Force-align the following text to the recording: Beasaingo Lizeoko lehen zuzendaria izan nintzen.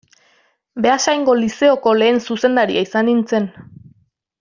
Beasaingo 0.85 1.35
Lizeoko 1.43 1.95
lehen 2.01 2.19
zuzendaria 2.31 2.87
izan 2.91 3.11
nintzen. 3.13 3.51